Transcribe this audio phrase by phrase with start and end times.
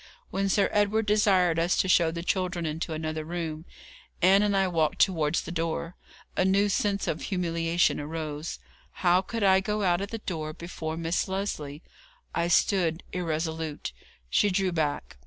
[0.31, 3.65] When Sir Edward desired us to show the children into another room,
[4.19, 5.95] Ann and I walked towards the door.
[6.35, 8.57] A new sense of humiliation arose.
[9.05, 11.83] How could I go out at the door before Miss Lesley?
[12.33, 13.91] I stood irresolute.
[14.27, 15.17] She drew back.